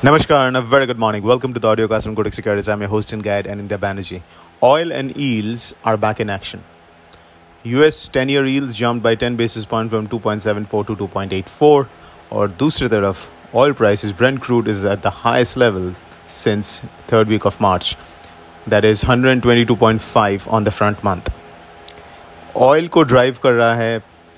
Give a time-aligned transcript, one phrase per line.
[0.00, 1.24] Namaskar and a very good morning.
[1.24, 2.68] Welcome to the audiocast from Kotak Securities.
[2.68, 4.22] I'm your host and guide, Anindya Banerjee.
[4.62, 6.62] Oil and yields are back in action.
[7.64, 11.88] US 10 year yields jumped by 10 basis points from 2.74 to 2.84.
[12.30, 15.92] Or, dusri taraf, oil prices, Brent crude is at the highest level
[16.28, 17.96] since third week of March.
[18.68, 21.28] That is 122.5 on the front month.
[22.54, 23.74] Oil ko drive कर रहा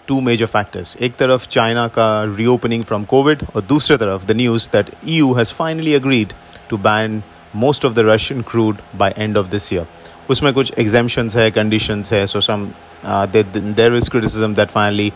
[0.09, 2.07] to major factors एक तरफ China का
[2.37, 6.33] reopening from Covid और दूसरी तरफ the news that EU has finally agreed
[6.69, 7.21] to ban
[7.55, 9.87] most of the Russian crude bye end of this year
[10.29, 12.69] उसमें कुछ एग्जाम्शंस है कंडीशंस है सो सम
[13.05, 15.11] there is criticism that finally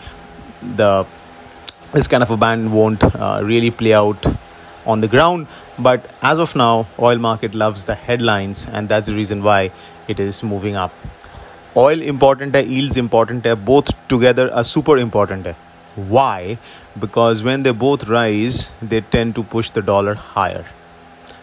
[0.63, 1.05] the
[1.93, 4.25] this kind of a ban won't uh, really play out
[4.85, 5.47] on the ground
[5.79, 9.71] but as of now oil market loves the headlines and that's the reason why
[10.07, 10.91] it is moving up
[11.77, 15.55] oil important hai yields important hai both together are super important hai
[16.15, 16.57] why
[16.99, 18.61] because when they both rise
[18.93, 20.63] they tend to push the dollar higher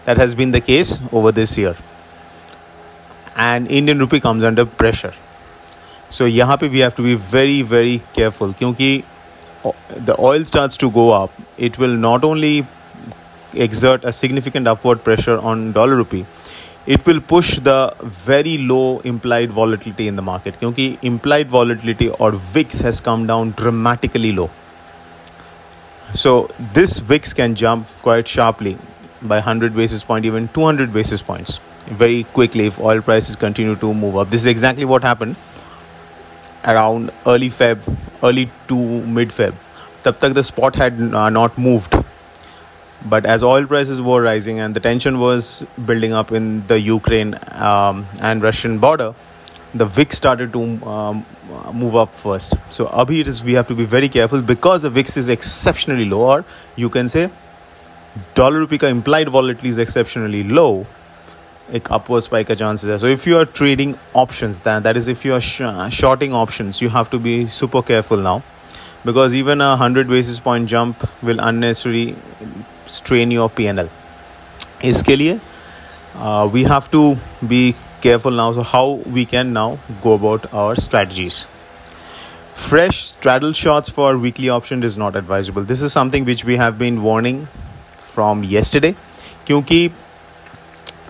[0.07, 1.77] that has been the case over this year
[3.49, 5.15] and indian rupee comes under pressure
[6.11, 8.91] so यहाँ पे we have to be very very careful क्योंकि
[10.09, 11.31] the oil starts to go up
[11.69, 12.67] it will not only
[13.67, 16.25] exert a significant upward pressure on dollar rupee
[16.87, 22.31] it will push the very low implied volatility in the market क्योंकि implied volatility or
[22.33, 24.51] VIX has come down dramatically low.
[26.15, 28.79] So this VIX can jump quite sharply
[29.23, 33.93] by 100 basis point, even 200 basis points very quickly if oil prices continue to
[33.95, 34.31] move up.
[34.31, 35.37] This is exactly what happened
[36.65, 37.79] around early Feb,
[38.23, 39.55] early to mid Feb.
[40.05, 41.95] तब तक the spot had uh, not moved
[43.05, 47.39] but as oil prices were rising and the tension was building up in the Ukraine
[47.53, 49.15] um, and Russian border,
[49.75, 51.27] the VIX started to um,
[51.73, 52.55] move up first.
[52.71, 56.07] So abhi it is we have to be very careful because the VIX is exceptionally
[56.07, 57.31] low, or you can say
[58.35, 60.87] dollar rupee ka implied volatility is exceptionally low.
[61.75, 62.99] एक upward spike का chances है.
[63.01, 66.81] So if you are trading options, that that is if you are sh- shorting options,
[66.81, 68.43] you have to be super careful now,
[69.05, 72.15] because even a hundred basis point jump will unnecessarily
[72.91, 73.89] strain your PNL.
[74.85, 75.41] इसके लिए
[76.19, 78.53] uh, we have to be careful now.
[78.53, 78.87] So how
[79.19, 81.47] we can now go about our strategies.
[82.55, 85.63] Fresh straddle shots for weekly option is not advisable.
[85.63, 87.49] This is something which we have been warning
[87.99, 88.95] from yesterday.
[89.47, 89.91] क्योंकि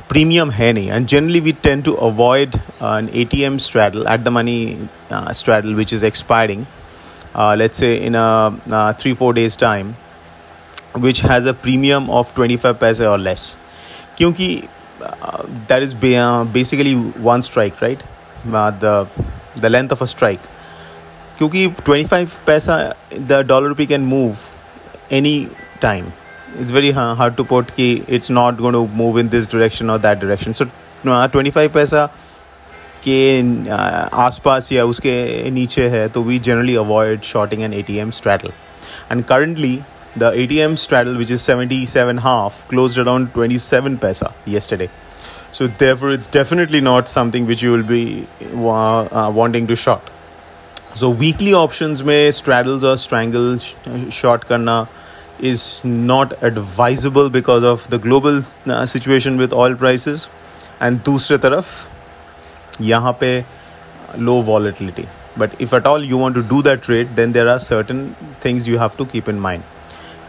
[0.09, 4.31] premium है नहीं and generally we tend to avoid uh, an ATM straddle at the
[4.31, 6.67] money uh, straddle which is expiring
[7.35, 8.27] uh, let's say in a
[8.71, 9.97] uh, three four days time
[10.95, 13.57] which has a premium of 25 paise or less
[14.19, 14.69] क्योंकि
[15.03, 16.95] uh, that is uh, basically
[17.31, 18.03] one strike right
[18.53, 19.07] uh, the
[19.61, 20.41] the length of a strike
[21.39, 22.77] क्योंकि 25 पैसा
[23.33, 24.51] the dollar rupee can move
[25.11, 25.49] any
[25.81, 26.13] time
[26.59, 29.99] it's very hard to put कि it's not going to move in this direction or
[29.99, 32.07] that direction so uh, 25 पैसा
[33.07, 33.19] के
[33.65, 38.55] uh, आसपास या उसके नीचे है तो we generally avoid shorting an ATM straddle
[39.11, 39.75] and currently
[40.17, 44.89] the ATM straddle, which is 77 half, closed around 27 paisa yesterday.
[45.53, 50.03] So therefore, it's definitely not something which you will be uh, wanting to short.
[50.95, 53.77] So weekly options may straddles or strangles
[54.09, 54.89] short karna
[55.39, 60.29] is not advisable because of the global uh, situation with oil prices
[60.81, 61.87] and दूसरे तरफ
[62.81, 63.45] यहाँ पे
[64.19, 65.07] low volatility.
[65.37, 68.67] But if at all you want to do that trade, then there are certain things
[68.67, 69.63] you have to keep in mind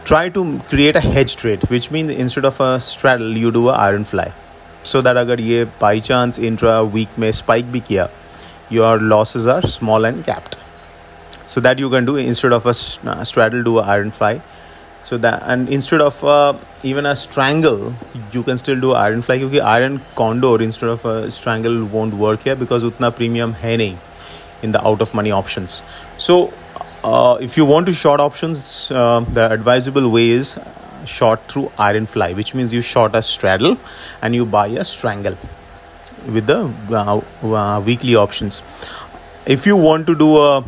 [0.05, 3.77] try to create a hedge trade, which means instead of a straddle, you do a
[3.89, 4.31] iron fly.
[4.85, 8.07] So that अगर ये by chance intra week में spike भी किया
[8.71, 10.55] your losses are small and capped
[11.49, 12.73] so that you can do instead of a
[13.23, 14.39] straddle do a iron fly
[15.09, 16.19] so that and instead of
[16.87, 17.93] even a strangle
[18.35, 22.55] you can still do iron fly क्योंकि iron condor instead of strangle won't work है
[22.59, 23.97] because उतना premium है नहीं
[24.63, 25.81] in the out of money options
[26.27, 26.37] so
[27.03, 30.57] uh, if you want to short options, uh, the advisable way is
[31.05, 33.77] short through iron fly, which means you short a straddle
[34.21, 35.37] and you buy a strangle
[36.27, 38.61] with the uh, uh, weekly options.
[39.45, 40.63] If you want to do a,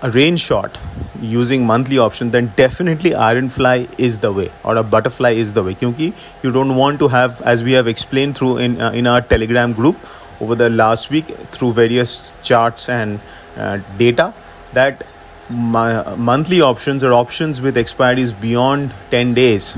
[0.00, 0.78] a range short
[1.20, 5.62] using monthly option, then definitely iron fly is the way, or a butterfly is the
[5.62, 5.74] way.
[5.74, 6.00] Because
[6.42, 9.74] you don't want to have, as we have explained through in uh, in our Telegram
[9.74, 9.96] group
[10.40, 13.20] over the last week through various charts and
[13.56, 14.32] Uh, data
[14.72, 15.04] that
[15.50, 19.76] monthly options or options with expiries beyond 10 days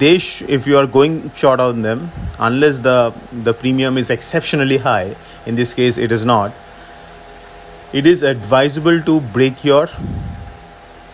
[0.00, 2.10] they sh- if you are going short on them
[2.40, 5.14] unless the the premium is exceptionally high
[5.46, 6.52] in this case it is not
[7.92, 9.88] it is advisable to break your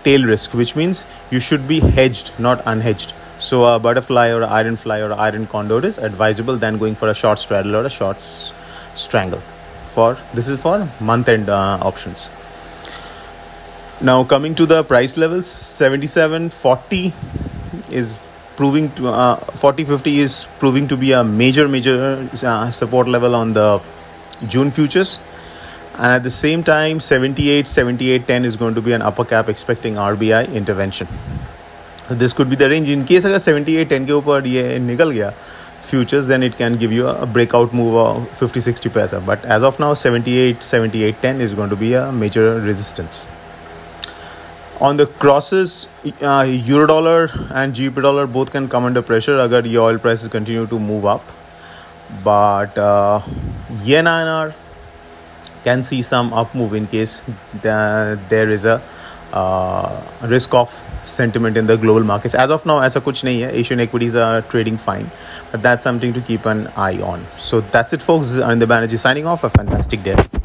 [0.04, 3.12] tail risk, which means you should be hedged, not unhedged.
[3.38, 7.14] So a butterfly or iron fly or iron condor is advisable than going for a
[7.14, 8.52] short straddle or a short s-
[8.94, 9.40] strangle
[9.93, 12.29] For this is for month end uh, options.
[14.01, 17.13] Now coming to the price levels, 77.40
[17.91, 18.17] is
[18.55, 23.53] proving to uh, 40.50 is proving to be a major major uh, support level on
[23.53, 23.81] the
[24.47, 25.19] June futures.
[25.95, 29.95] And at the same time, 78 78.10 is going to be an upper cap expecting
[29.95, 31.07] RBI intervention.
[32.09, 35.31] This could be the range in case अगर 78 10 के ऊपर ये निकल गया
[35.94, 39.24] futures then it can give you a breakout move of 50 60 paisa.
[39.24, 43.26] But as of now 78 78 10 is going to be a major resistance.
[44.80, 45.88] On the crosses
[46.20, 47.20] uh, euro dollar
[47.60, 51.06] and GBP dollar both can come under pressure agar the oil prices continue to move
[51.14, 51.22] up.
[52.24, 53.22] But uh,
[53.82, 54.54] yen INR
[55.64, 57.24] can see some up move in case
[57.62, 58.82] the, there is a
[59.32, 62.34] uh, risk off sentiment in the global markets.
[62.34, 63.24] As of now, as a kuch.
[63.24, 65.10] Asian equities are trading fine,
[65.50, 67.24] but that's something to keep an eye on.
[67.38, 68.28] So that's it, folks.
[68.28, 70.43] This is Anindya Banerjee signing